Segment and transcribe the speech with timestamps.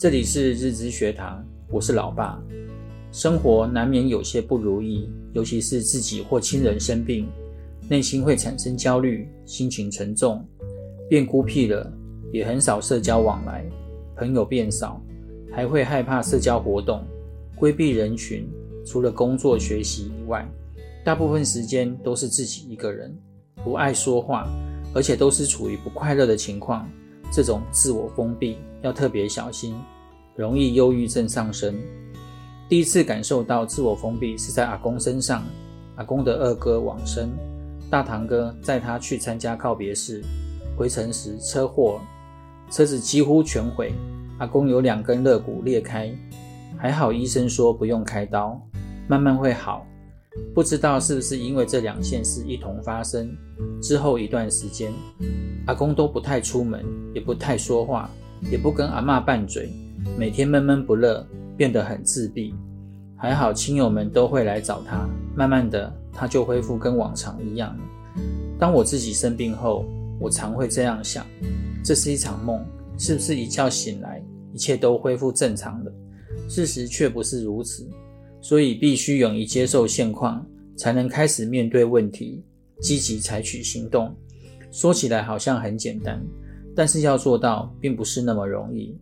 [0.00, 2.42] 这里是日知学堂，我是老爸。
[3.12, 7.28] 生活难免有些不如意，尤其是自己或亲人生病，
[7.86, 10.42] 内心会产生焦虑，心情沉重，
[11.06, 11.92] 变孤僻了，
[12.32, 13.62] 也很少社交往来，
[14.16, 14.98] 朋友变少，
[15.52, 17.04] 还会害怕社交活动，
[17.54, 18.48] 规避人群。
[18.86, 20.50] 除了工作学习以外，
[21.04, 23.14] 大部分时间都是自己一个人，
[23.62, 24.48] 不爱说话，
[24.94, 26.88] 而且都是处于不快乐的情况。
[27.30, 29.74] 这种自我封闭要特别小心，
[30.34, 31.74] 容易忧郁症上升。
[32.68, 35.42] 第一次感受到自我封闭是在阿公身上，
[35.96, 37.30] 阿公的二哥往生，
[37.90, 40.22] 大堂哥载他去参加告别式，
[40.76, 42.00] 回程时车祸，
[42.70, 43.92] 车子几乎全毁，
[44.38, 46.12] 阿公有两根肋骨裂开，
[46.76, 48.60] 还好医生说不用开刀，
[49.08, 49.86] 慢慢会好。
[50.54, 53.36] 不知道是不是因为这两件事一同发生
[53.82, 54.92] 之后一段时间，
[55.66, 56.84] 阿公都不太出门，
[57.14, 58.10] 也不太说话，
[58.50, 59.70] 也不跟阿嬷拌嘴，
[60.16, 61.26] 每天闷闷不乐，
[61.56, 62.54] 变得很自闭。
[63.16, 67.76] 还好亲友们都会来找他，慢慢的他就恢复跟往常一样。
[68.58, 69.84] 当我自己生病后，
[70.18, 71.26] 我常会这样想：
[71.84, 72.64] 这是一场梦，
[72.96, 74.22] 是不是一觉醒来
[74.54, 75.92] 一切都恢复正常了？
[76.48, 77.86] 事实却不是如此。
[78.40, 80.44] 所以必须勇于接受现况，
[80.76, 82.42] 才能开始面对问题，
[82.80, 84.14] 积极采取行动。
[84.70, 86.20] 说起来好像很简单，
[86.74, 88.96] 但是要做到并不是那么容易。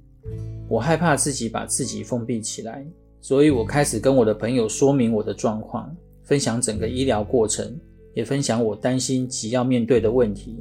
[0.68, 2.84] 我害怕自己把自己封闭起来，
[3.20, 7.78] 所以我开始跟我的朋友说明我的状况，分享整个医疗过程，
[8.14, 10.56] 也分享我担心及要面对的问题。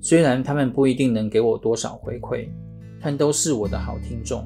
[0.00, 2.48] 虽然他们不一定能给我多少回馈，
[3.00, 4.44] 但都是我的好听众。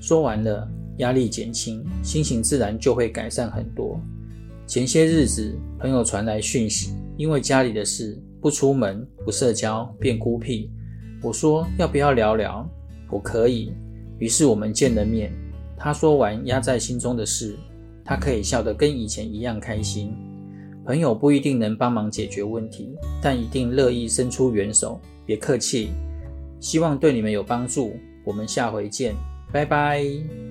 [0.00, 0.66] 说完了。
[1.00, 4.00] 压力减轻，心情自然就会改善很多。
[4.66, 10.70] 前些日子，朋友传来讯息，因为家里的事，不出门、不社交，变孤僻。
[11.20, 12.64] 我说要不要聊聊？
[13.10, 13.72] 我可以。
[14.18, 15.32] 于是我们见了面。
[15.76, 17.56] 他说完压在心中的事，
[18.04, 20.14] 他可以笑得跟以前一样开心。
[20.84, 22.90] 朋友不一定能帮忙解决问题，
[23.22, 25.00] 但一定乐意伸出援手。
[25.26, 25.90] 别客气，
[26.60, 27.94] 希望对你们有帮助。
[28.24, 29.14] 我们下回见，
[29.52, 30.49] 拜拜。